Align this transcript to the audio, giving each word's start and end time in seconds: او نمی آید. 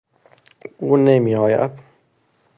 او 0.81 0.97
نمی 0.97 1.33
آید. 1.35 1.71